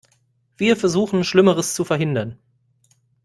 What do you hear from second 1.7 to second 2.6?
zu verhindern.